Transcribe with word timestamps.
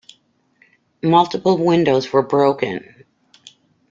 Multiple 1.03 1.59
windows 1.63 2.11
were 2.11 2.23
broken. 2.23 3.03